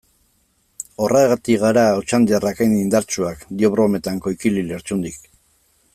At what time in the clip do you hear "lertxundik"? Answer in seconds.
4.73-5.21